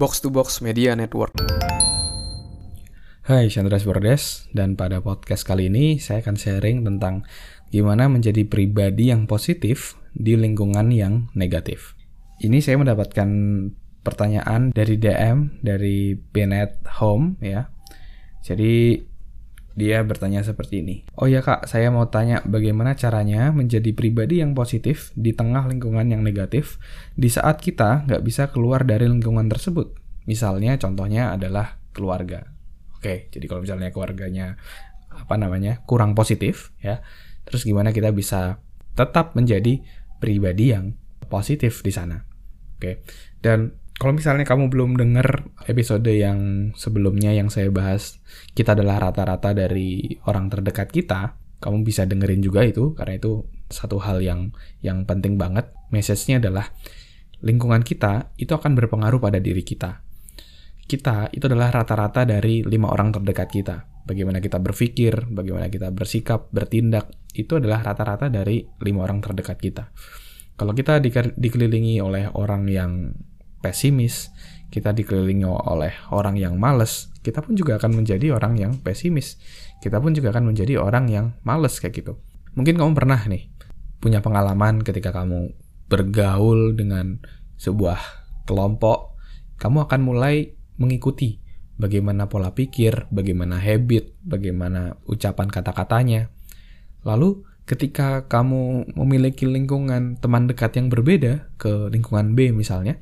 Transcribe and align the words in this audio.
Box 0.00 0.24
to 0.24 0.32
Box 0.32 0.64
Media 0.64 0.96
Network. 0.96 1.36
Hai, 3.28 3.52
Chandra 3.52 3.76
Bordes 3.76 4.48
dan 4.56 4.72
pada 4.72 5.04
podcast 5.04 5.44
kali 5.44 5.68
ini 5.68 6.00
saya 6.00 6.24
akan 6.24 6.40
sharing 6.40 6.88
tentang 6.88 7.28
gimana 7.68 8.08
menjadi 8.08 8.48
pribadi 8.48 9.12
yang 9.12 9.28
positif 9.28 10.00
di 10.16 10.40
lingkungan 10.40 10.88
yang 10.88 11.28
negatif. 11.36 12.00
Ini 12.40 12.64
saya 12.64 12.80
mendapatkan 12.80 13.28
pertanyaan 14.00 14.72
dari 14.72 14.96
DM 14.96 15.60
dari 15.60 16.16
Pinet 16.16 16.80
Home 17.04 17.36
ya. 17.44 17.68
Jadi 18.40 19.04
dia 19.74 20.02
bertanya 20.02 20.42
seperti 20.42 20.82
ini. 20.82 20.96
Oh 21.16 21.30
ya 21.30 21.40
kak, 21.40 21.66
saya 21.70 21.88
mau 21.88 22.08
tanya 22.10 22.42
bagaimana 22.44 22.98
caranya 22.98 23.54
menjadi 23.54 23.94
pribadi 23.94 24.42
yang 24.42 24.52
positif 24.52 25.14
di 25.14 25.32
tengah 25.32 25.66
lingkungan 25.70 26.06
yang 26.10 26.20
negatif 26.26 26.76
di 27.14 27.30
saat 27.30 27.62
kita 27.62 28.06
nggak 28.06 28.22
bisa 28.22 28.50
keluar 28.50 28.82
dari 28.82 29.06
lingkungan 29.06 29.46
tersebut. 29.46 29.94
Misalnya 30.26 30.76
contohnya 30.76 31.34
adalah 31.34 31.80
keluarga. 31.94 32.50
Oke, 33.00 33.32
jadi 33.32 33.44
kalau 33.48 33.64
misalnya 33.64 33.88
keluarganya 33.90 34.60
apa 35.10 35.34
namanya 35.34 35.82
kurang 35.88 36.12
positif 36.14 36.70
ya, 36.84 37.02
terus 37.48 37.64
gimana 37.64 37.90
kita 37.90 38.12
bisa 38.12 38.60
tetap 38.94 39.32
menjadi 39.34 39.80
pribadi 40.20 40.76
yang 40.76 40.94
positif 41.32 41.80
di 41.80 41.90
sana. 41.94 42.28
Oke, 42.76 43.00
dan 43.40 43.79
kalau 44.00 44.16
misalnya 44.16 44.48
kamu 44.48 44.72
belum 44.72 44.96
dengar 44.96 45.52
episode 45.68 46.08
yang 46.08 46.72
sebelumnya 46.72 47.36
yang 47.36 47.52
saya 47.52 47.68
bahas, 47.68 48.16
kita 48.56 48.72
adalah 48.72 48.96
rata-rata 48.96 49.52
dari 49.52 50.16
orang 50.24 50.48
terdekat 50.48 50.88
kita, 50.88 51.36
kamu 51.60 51.84
bisa 51.84 52.08
dengerin 52.08 52.40
juga 52.40 52.64
itu 52.64 52.96
karena 52.96 53.20
itu 53.20 53.44
satu 53.68 54.00
hal 54.00 54.24
yang 54.24 54.56
yang 54.80 55.04
penting 55.04 55.36
banget. 55.36 55.68
Message-nya 55.92 56.40
adalah 56.40 56.72
lingkungan 57.44 57.84
kita 57.84 58.32
itu 58.40 58.56
akan 58.56 58.72
berpengaruh 58.72 59.20
pada 59.20 59.36
diri 59.36 59.60
kita. 59.60 60.00
Kita 60.88 61.28
itu 61.36 61.44
adalah 61.44 61.68
rata-rata 61.68 62.24
dari 62.24 62.64
lima 62.64 62.88
orang 62.88 63.12
terdekat 63.12 63.52
kita. 63.52 63.84
Bagaimana 64.08 64.40
kita 64.40 64.64
berpikir, 64.64 65.28
bagaimana 65.28 65.68
kita 65.68 65.92
bersikap, 65.92 66.48
bertindak, 66.48 67.12
itu 67.36 67.60
adalah 67.60 67.84
rata-rata 67.84 68.32
dari 68.32 68.64
lima 68.80 69.04
orang 69.04 69.20
terdekat 69.20 69.60
kita. 69.60 69.92
Kalau 70.56 70.72
kita 70.72 71.04
dikelilingi 71.36 72.00
oleh 72.00 72.32
orang 72.32 72.64
yang 72.64 73.12
pesimis, 73.60 74.32
kita 74.70 74.94
dikelilingi 74.94 75.44
oleh 75.44 75.92
orang 76.14 76.36
yang 76.36 76.56
males, 76.56 77.10
kita 77.20 77.44
pun 77.44 77.58
juga 77.58 77.76
akan 77.76 78.00
menjadi 78.00 78.32
orang 78.32 78.56
yang 78.56 78.72
pesimis. 78.80 79.36
Kita 79.80 80.00
pun 80.00 80.12
juga 80.16 80.32
akan 80.32 80.52
menjadi 80.52 80.80
orang 80.80 81.08
yang 81.08 81.26
males 81.44 81.76
kayak 81.80 82.00
gitu. 82.00 82.12
Mungkin 82.56 82.76
kamu 82.80 82.92
pernah 82.96 83.20
nih 83.28 83.48
punya 84.00 84.24
pengalaman 84.24 84.80
ketika 84.80 85.12
kamu 85.12 85.52
bergaul 85.90 86.72
dengan 86.72 87.20
sebuah 87.60 88.00
kelompok, 88.48 89.20
kamu 89.60 89.84
akan 89.84 90.00
mulai 90.00 90.56
mengikuti 90.80 91.42
bagaimana 91.76 92.28
pola 92.28 92.56
pikir, 92.56 93.08
bagaimana 93.12 93.60
habit, 93.60 94.16
bagaimana 94.24 94.96
ucapan 95.04 95.48
kata-katanya. 95.52 96.32
Lalu 97.04 97.44
ketika 97.68 98.24
kamu 98.28 98.92
memiliki 98.96 99.44
lingkungan 99.44 100.16
teman 100.20 100.48
dekat 100.48 100.76
yang 100.80 100.88
berbeda 100.88 101.52
ke 101.60 101.92
lingkungan 101.92 102.32
B 102.32 102.52
misalnya, 102.52 103.00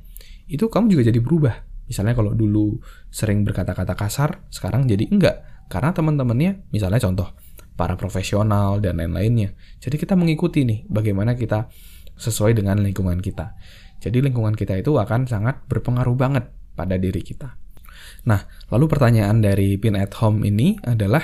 itu 0.48 0.66
kamu 0.66 0.96
juga 0.96 1.12
jadi 1.12 1.20
berubah. 1.20 1.54
Misalnya 1.88 2.12
kalau 2.12 2.36
dulu 2.36 2.80
sering 3.08 3.44
berkata-kata 3.44 3.96
kasar, 3.96 4.44
sekarang 4.52 4.84
jadi 4.84 5.08
enggak. 5.08 5.68
Karena 5.68 5.92
teman-temannya, 5.92 6.68
misalnya 6.72 7.00
contoh, 7.00 7.32
para 7.76 7.94
profesional 7.94 8.82
dan 8.82 8.98
lain-lainnya. 8.98 9.54
Jadi 9.78 9.96
kita 10.00 10.16
mengikuti 10.18 10.66
nih 10.66 10.88
bagaimana 10.88 11.38
kita 11.38 11.70
sesuai 12.18 12.58
dengan 12.58 12.82
lingkungan 12.82 13.22
kita. 13.22 13.54
Jadi 14.02 14.18
lingkungan 14.24 14.58
kita 14.58 14.74
itu 14.74 14.98
akan 14.98 15.30
sangat 15.30 15.62
berpengaruh 15.70 16.18
banget 16.18 16.50
pada 16.74 16.98
diri 16.98 17.22
kita. 17.22 17.54
Nah, 18.26 18.42
lalu 18.74 18.90
pertanyaan 18.90 19.38
dari 19.38 19.78
Pin 19.78 19.94
at 19.94 20.14
Home 20.18 20.42
ini 20.42 20.78
adalah 20.82 21.22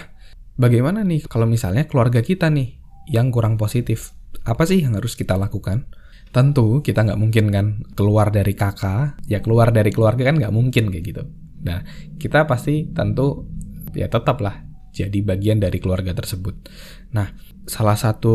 bagaimana 0.54 1.02
nih 1.02 1.26
kalau 1.26 1.50
misalnya 1.50 1.90
keluarga 1.90 2.22
kita 2.22 2.50
nih 2.50 2.78
yang 3.10 3.34
kurang 3.34 3.58
positif? 3.58 4.14
Apa 4.46 4.66
sih 4.66 4.82
yang 4.82 4.98
harus 4.98 5.18
kita 5.18 5.34
lakukan? 5.34 5.90
Tentu 6.34 6.82
kita 6.82 7.06
nggak 7.06 7.20
mungkin 7.20 7.54
kan 7.54 7.66
keluar 7.94 8.34
dari 8.34 8.58
kakak, 8.58 9.22
ya 9.30 9.38
keluar 9.38 9.70
dari 9.70 9.94
keluarga 9.94 10.26
kan 10.26 10.36
nggak 10.42 10.50
mungkin 10.50 10.90
kayak 10.90 11.04
gitu. 11.06 11.22
Nah, 11.62 11.86
kita 12.18 12.42
pasti 12.50 12.90
tentu 12.90 13.46
ya 13.94 14.10
tetaplah 14.10 14.66
jadi 14.90 15.22
bagian 15.22 15.62
dari 15.62 15.78
keluarga 15.78 16.10
tersebut. 16.10 16.66
Nah, 17.14 17.30
salah 17.70 17.94
satu 17.94 18.34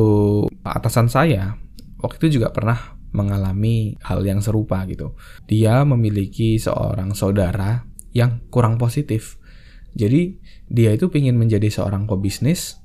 atasan 0.64 1.12
saya 1.12 1.60
waktu 2.00 2.32
itu 2.32 2.40
juga 2.40 2.56
pernah 2.56 2.96
mengalami 3.12 4.00
hal 4.00 4.24
yang 4.24 4.40
serupa 4.40 4.88
gitu. 4.88 5.20
Dia 5.44 5.84
memiliki 5.84 6.56
seorang 6.56 7.12
saudara 7.12 7.84
yang 8.16 8.48
kurang 8.48 8.80
positif. 8.80 9.36
Jadi, 9.98 10.38
dia 10.70 10.94
itu 10.94 11.10
ingin 11.12 11.36
menjadi 11.36 11.68
seorang 11.68 12.06
pebisnis, 12.06 12.78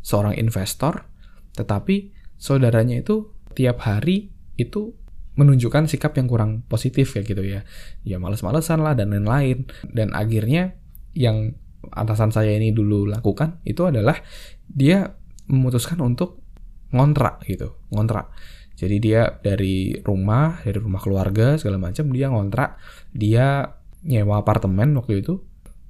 seorang 0.00 0.38
investor, 0.38 1.10
tetapi 1.58 2.14
saudaranya 2.38 3.02
itu 3.02 3.34
tiap 3.58 3.82
hari 3.82 4.37
itu 4.58 4.92
menunjukkan 5.38 5.86
sikap 5.86 6.18
yang 6.18 6.26
kurang 6.26 6.66
positif 6.66 7.14
ya 7.14 7.22
gitu 7.22 7.46
ya. 7.46 7.62
Ya 8.02 8.18
males-malesan 8.18 8.82
lah 8.82 8.98
dan 8.98 9.14
lain-lain. 9.14 9.70
Dan 9.86 10.10
akhirnya 10.10 10.74
yang 11.14 11.54
atasan 11.94 12.34
saya 12.34 12.52
ini 12.58 12.74
dulu 12.74 13.06
lakukan 13.06 13.62
itu 13.62 13.86
adalah 13.86 14.18
dia 14.66 15.14
memutuskan 15.46 16.02
untuk 16.02 16.42
ngontrak 16.90 17.46
gitu, 17.46 17.78
ngontrak. 17.94 18.34
Jadi 18.78 18.96
dia 19.02 19.38
dari 19.42 19.98
rumah, 20.02 20.62
dari 20.62 20.78
rumah 20.78 21.02
keluarga 21.02 21.58
segala 21.58 21.82
macam 21.82 22.10
dia 22.14 22.30
ngontrak, 22.30 22.78
dia 23.10 23.74
nyewa 24.06 24.42
apartemen 24.42 24.94
waktu 24.98 25.22
itu. 25.22 25.42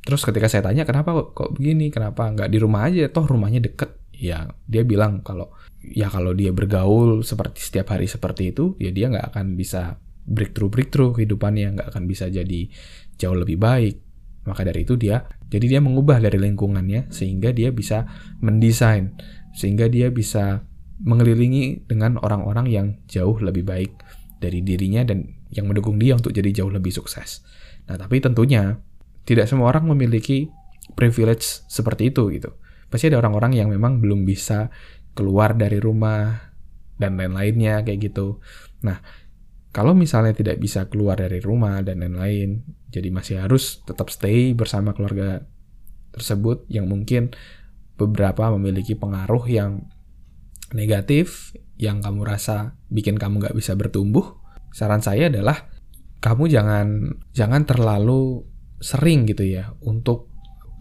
Terus 0.05 0.25
ketika 0.25 0.49
saya 0.49 0.65
tanya 0.65 0.89
kenapa 0.89 1.13
kok 1.37 1.53
begini, 1.53 1.93
kenapa 1.93 2.33
nggak 2.33 2.49
di 2.49 2.59
rumah 2.61 2.89
aja, 2.89 3.09
toh 3.13 3.29
rumahnya 3.29 3.61
deket. 3.61 3.93
Ya 4.19 4.51
dia 4.67 4.83
bilang 4.83 5.23
kalau 5.23 5.55
ya 5.79 6.11
kalau 6.11 6.35
dia 6.35 6.51
bergaul 6.51 7.23
seperti 7.23 7.63
setiap 7.63 7.95
hari 7.95 8.11
seperti 8.11 8.51
itu 8.51 8.75
ya 8.83 8.91
dia 8.91 9.07
nggak 9.09 9.31
akan 9.31 9.55
bisa 9.55 10.03
breakthrough 10.27 10.69
breakthrough 10.69 11.15
kehidupannya 11.15 11.79
nggak 11.79 11.89
akan 11.95 12.05
bisa 12.11 12.27
jadi 12.27 12.67
jauh 13.15 13.39
lebih 13.39 13.63
baik 13.63 14.03
maka 14.43 14.67
dari 14.67 14.83
itu 14.83 14.99
dia 14.99 15.23
jadi 15.47 15.79
dia 15.79 15.81
mengubah 15.81 16.19
dari 16.19 16.37
lingkungannya 16.37 17.15
sehingga 17.15 17.55
dia 17.55 17.71
bisa 17.71 18.11
mendesain 18.43 19.15
sehingga 19.55 19.87
dia 19.87 20.11
bisa 20.11 20.67
mengelilingi 21.03 21.87
dengan 21.87 22.19
orang-orang 22.19 22.67
yang 22.67 22.87
jauh 23.07 23.39
lebih 23.39 23.63
baik 23.63 23.95
dari 24.43 24.63
dirinya 24.63 25.07
dan 25.07 25.39
yang 25.55 25.71
mendukung 25.71 25.97
dia 25.97 26.19
untuk 26.19 26.35
jadi 26.35 26.63
jauh 26.63 26.71
lebih 26.71 26.91
sukses. 26.93 27.43
Nah, 27.89 27.97
tapi 27.97 28.21
tentunya 28.21 28.79
tidak 29.25 29.49
semua 29.49 29.71
orang 29.73 29.89
memiliki 29.89 30.51
privilege 30.99 31.65
seperti 31.71 32.11
itu 32.11 32.29
gitu. 32.35 32.51
Pasti 32.89 33.13
ada 33.13 33.21
orang-orang 33.21 33.57
yang 33.57 33.69
memang 33.69 34.01
belum 34.01 34.25
bisa 34.25 34.73
keluar 35.13 35.57
dari 35.57 35.81
rumah 35.81 36.53
dan 36.99 37.21
lain-lainnya 37.21 37.87
kayak 37.87 38.11
gitu. 38.13 38.41
Nah, 38.85 38.99
kalau 39.71 39.93
misalnya 39.93 40.35
tidak 40.35 40.59
bisa 40.59 40.89
keluar 40.89 41.21
dari 41.21 41.39
rumah 41.39 41.85
dan 41.85 42.01
lain-lain, 42.01 42.65
jadi 42.89 43.13
masih 43.13 43.45
harus 43.45 43.85
tetap 43.85 44.09
stay 44.09 44.57
bersama 44.57 44.97
keluarga 44.97 45.45
tersebut 46.11 46.65
yang 46.73 46.89
mungkin 46.89 47.37
beberapa 48.01 48.49
memiliki 48.57 48.97
pengaruh 48.97 49.45
yang 49.47 49.87
negatif 50.73 51.53
yang 51.79 52.03
kamu 52.03 52.27
rasa 52.27 52.75
bikin 52.91 53.21
kamu 53.21 53.45
nggak 53.45 53.57
bisa 53.57 53.79
bertumbuh. 53.79 54.41
Saran 54.75 55.05
saya 55.05 55.31
adalah 55.31 55.69
kamu 56.19 56.51
jangan 56.51 56.87
jangan 57.31 57.63
terlalu 57.63 58.43
sering 58.83 59.27
gitu 59.27 59.47
ya 59.47 59.75
untuk 59.83 60.31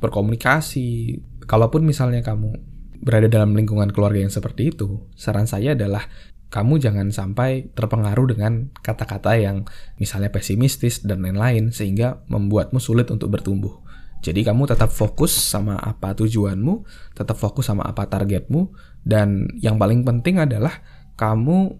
berkomunikasi. 0.01 1.17
Kalaupun 1.47 1.87
misalnya 1.87 2.19
kamu 2.21 2.59
berada 2.99 3.31
dalam 3.31 3.55
lingkungan 3.55 3.89
keluarga 3.95 4.19
yang 4.19 4.33
seperti 4.33 4.75
itu, 4.75 5.07
saran 5.15 5.47
saya 5.47 5.73
adalah 5.73 6.05
kamu 6.47 6.79
jangan 6.79 7.11
sampai 7.11 7.71
terpengaruh 7.75 8.35
dengan 8.35 8.71
kata-kata 8.79 9.35
yang 9.35 9.67
misalnya 9.99 10.31
pesimistis 10.31 11.03
dan 11.03 11.23
lain-lain 11.23 11.75
sehingga 11.75 12.23
membuatmu 12.31 12.79
sulit 12.79 13.11
untuk 13.11 13.31
bertumbuh. 13.31 13.83
Jadi 14.23 14.43
kamu 14.43 14.67
tetap 14.67 14.89
fokus 14.91 15.31
sama 15.31 15.77
apa 15.77 16.15
tujuanmu, 16.17 16.87
tetap 17.13 17.37
fokus 17.37 17.69
sama 17.69 17.85
apa 17.85 18.09
targetmu, 18.09 18.73
dan 19.05 19.47
yang 19.61 19.77
paling 19.77 20.03
penting 20.03 20.41
adalah 20.41 20.83
kamu 21.15 21.77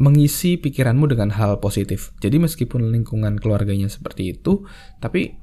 mengisi 0.00 0.56
pikiranmu 0.56 1.10
dengan 1.10 1.28
hal 1.34 1.60
positif. 1.60 2.16
Jadi 2.24 2.40
meskipun 2.40 2.88
lingkungan 2.88 3.36
keluarganya 3.36 3.90
seperti 3.90 4.32
itu, 4.38 4.64
tapi 5.02 5.36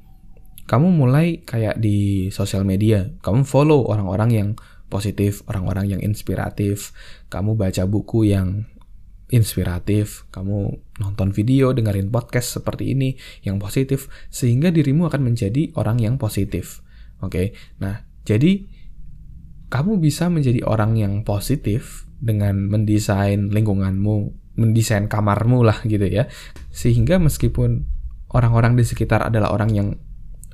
kamu 0.68 0.92
mulai 0.92 1.40
kayak 1.48 1.80
di 1.80 2.28
sosial 2.28 2.68
media, 2.68 3.08
kamu 3.24 3.48
follow 3.48 3.88
orang-orang 3.88 4.30
yang 4.30 4.48
positif, 4.92 5.40
orang-orang 5.48 5.96
yang 5.96 6.00
inspiratif, 6.04 6.92
kamu 7.32 7.56
baca 7.56 7.88
buku 7.88 8.28
yang 8.28 8.68
inspiratif, 9.32 10.28
kamu 10.28 10.76
nonton 11.00 11.32
video, 11.32 11.72
dengerin 11.72 12.12
podcast 12.12 12.60
seperti 12.60 12.92
ini 12.92 13.16
yang 13.44 13.56
positif, 13.56 14.12
sehingga 14.28 14.68
dirimu 14.68 15.08
akan 15.08 15.32
menjadi 15.32 15.72
orang 15.76 16.00
yang 16.04 16.20
positif. 16.20 16.84
Oke, 17.24 17.32
okay? 17.32 17.46
nah 17.80 18.04
jadi 18.28 18.68
kamu 19.72 20.00
bisa 20.00 20.28
menjadi 20.32 20.64
orang 20.64 20.96
yang 21.00 21.24
positif 21.24 22.08
dengan 22.20 22.68
mendesain 22.68 23.52
lingkunganmu, 23.52 24.16
mendesain 24.60 25.08
kamarmu 25.08 25.64
lah 25.64 25.80
gitu 25.84 26.04
ya, 26.08 26.28
sehingga 26.72 27.16
meskipun 27.16 27.84
orang-orang 28.32 28.76
di 28.76 28.84
sekitar 28.84 29.28
adalah 29.28 29.52
orang 29.52 29.70
yang 29.72 29.88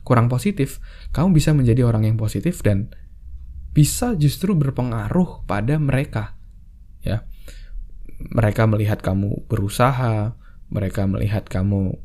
kurang 0.05 0.29
positif, 0.29 0.79
kamu 1.11 1.35
bisa 1.35 1.51
menjadi 1.56 1.89
orang 1.89 2.05
yang 2.05 2.17
positif 2.21 2.61
dan 2.61 2.93
bisa 3.75 4.15
justru 4.15 4.55
berpengaruh 4.55 5.49
pada 5.49 5.81
mereka. 5.81 6.39
Ya. 7.03 7.27
Mereka 8.21 8.71
melihat 8.71 9.03
kamu 9.03 9.51
berusaha, 9.51 10.39
mereka 10.71 11.09
melihat 11.11 11.51
kamu 11.51 11.99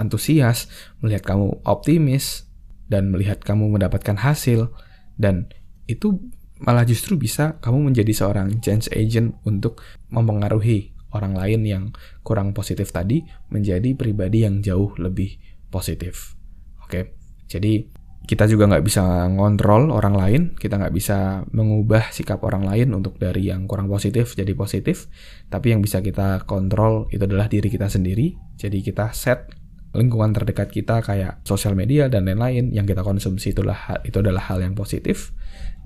antusias, 0.00 0.66
melihat 1.04 1.22
kamu 1.22 1.60
optimis 1.62 2.48
dan 2.88 3.12
melihat 3.12 3.44
kamu 3.44 3.70
mendapatkan 3.70 4.18
hasil 4.18 4.72
dan 5.20 5.52
itu 5.86 6.18
malah 6.64 6.88
justru 6.88 7.20
bisa 7.20 7.60
kamu 7.60 7.92
menjadi 7.92 8.12
seorang 8.14 8.58
change 8.64 8.88
agent 8.94 9.36
untuk 9.44 9.84
mempengaruhi 10.08 10.96
orang 11.14 11.38
lain 11.38 11.60
yang 11.62 11.84
kurang 12.26 12.56
positif 12.56 12.90
tadi 12.90 13.22
menjadi 13.52 13.94
pribadi 13.94 14.42
yang 14.42 14.64
jauh 14.64 14.96
lebih 14.98 15.38
positif. 15.70 16.34
Oke, 16.82 17.14
jadi 17.48 17.88
kita 18.24 18.48
juga 18.48 18.64
nggak 18.64 18.84
bisa 18.88 19.28
ngontrol 19.28 19.92
orang 19.92 20.16
lain, 20.16 20.42
kita 20.56 20.80
nggak 20.80 20.96
bisa 20.96 21.44
mengubah 21.52 22.08
sikap 22.08 22.40
orang 22.40 22.64
lain 22.64 22.96
untuk 22.96 23.20
dari 23.20 23.52
yang 23.52 23.68
kurang 23.68 23.84
positif 23.84 24.32
jadi 24.32 24.56
positif, 24.56 25.12
tapi 25.52 25.76
yang 25.76 25.84
bisa 25.84 26.00
kita 26.00 26.48
kontrol 26.48 27.04
itu 27.12 27.20
adalah 27.28 27.52
diri 27.52 27.68
kita 27.68 27.92
sendiri. 27.92 28.32
Jadi 28.56 28.80
kita 28.80 29.12
set 29.12 29.52
lingkungan 29.92 30.32
terdekat 30.32 30.72
kita 30.72 31.04
kayak 31.04 31.44
sosial 31.46 31.76
media 31.76 32.08
dan 32.10 32.26
lain-lain 32.26 32.72
yang 32.72 32.88
kita 32.88 33.06
konsumsi 33.06 33.54
itulah 33.54 34.02
itu 34.02 34.18
adalah 34.18 34.42
hal 34.50 34.58
yang 34.58 34.74
positif 34.74 35.30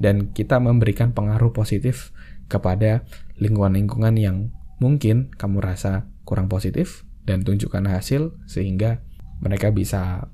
dan 0.00 0.32
kita 0.32 0.56
memberikan 0.56 1.12
pengaruh 1.12 1.52
positif 1.52 2.14
kepada 2.48 3.04
lingkungan-lingkungan 3.36 4.16
yang 4.16 4.48
mungkin 4.80 5.28
kamu 5.36 5.60
rasa 5.60 6.08
kurang 6.24 6.48
positif 6.48 7.04
dan 7.28 7.44
tunjukkan 7.44 7.84
hasil 7.84 8.32
sehingga 8.48 9.04
mereka 9.44 9.68
bisa 9.74 10.32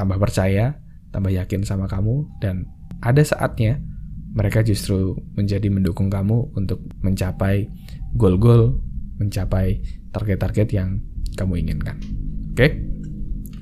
tambah 0.00 0.16
percaya, 0.16 0.80
tambah 1.12 1.28
yakin 1.28 1.68
sama 1.68 1.84
kamu 1.84 2.24
dan 2.40 2.64
ada 3.04 3.20
saatnya 3.20 3.84
mereka 4.32 4.64
justru 4.64 5.20
menjadi 5.36 5.68
mendukung 5.68 6.08
kamu 6.08 6.56
untuk 6.56 6.80
mencapai 7.04 7.68
goal-goal, 8.16 8.80
mencapai 9.20 9.84
target-target 10.16 10.68
yang 10.72 11.04
kamu 11.36 11.60
inginkan. 11.60 12.00
Oke? 12.54 12.56
Okay? 12.56 12.70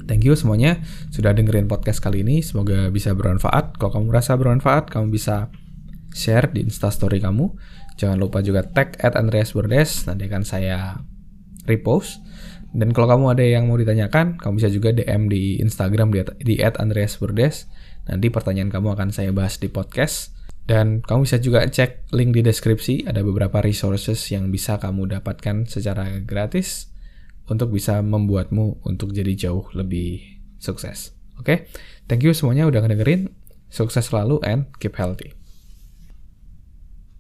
Thank 0.09 0.25
you 0.25 0.33
semuanya 0.39 0.81
sudah 1.13 1.37
dengerin 1.37 1.69
podcast 1.69 2.01
kali 2.01 2.25
ini. 2.25 2.41
Semoga 2.41 2.89
bisa 2.89 3.13
bermanfaat. 3.13 3.77
Kalau 3.77 3.93
kamu 3.93 4.09
merasa 4.09 4.41
bermanfaat, 4.41 4.89
kamu 4.89 5.13
bisa 5.13 5.53
share 6.17 6.49
di 6.49 6.65
instastory 6.65 7.21
kamu. 7.21 7.53
Jangan 8.01 8.17
lupa 8.17 8.41
juga 8.41 8.65
tag 8.65 8.97
at 9.05 9.19
Andreas 9.19 9.53
Burdes, 9.53 10.09
nanti 10.09 10.31
akan 10.31 10.45
saya 10.49 11.03
repost. 11.69 12.25
Dan 12.73 12.93
kalau 12.93 13.09
kamu 13.09 13.25
ada 13.37 13.45
yang 13.45 13.69
mau 13.69 13.77
ditanyakan, 13.77 14.41
kamu 14.41 14.53
bisa 14.61 14.69
juga 14.69 14.93
DM 14.93 15.29
di 15.29 15.61
Instagram 15.61 16.13
di, 16.13 16.21
di 16.45 16.55
at 16.61 16.77
Andreas 16.81 17.17
Burdes. 17.17 17.69
Nanti 18.09 18.33
pertanyaan 18.33 18.73
kamu 18.73 18.97
akan 18.97 19.09
saya 19.13 19.33
bahas 19.33 19.61
di 19.61 19.69
podcast. 19.69 20.37
Dan 20.69 21.01
kamu 21.01 21.25
bisa 21.25 21.41
juga 21.41 21.65
cek 21.65 22.13
link 22.13 22.37
di 22.37 22.45
deskripsi, 22.45 23.09
ada 23.09 23.25
beberapa 23.25 23.65
resources 23.65 24.21
yang 24.29 24.53
bisa 24.53 24.77
kamu 24.77 25.09
dapatkan 25.17 25.65
secara 25.65 26.21
gratis 26.21 26.93
untuk 27.49 27.73
bisa 27.73 28.05
membuatmu 28.05 28.85
untuk 28.85 29.17
jadi 29.17 29.33
jauh 29.49 29.65
lebih 29.73 30.45
sukses. 30.61 31.17
Oke, 31.41 31.45
okay? 31.45 31.59
thank 32.05 32.21
you 32.21 32.37
semuanya 32.37 32.69
udah 32.69 32.85
ngedengerin. 32.85 33.33
Sukses 33.73 34.13
selalu 34.13 34.45
and 34.45 34.69
keep 34.77 34.97
healthy. 35.01 35.38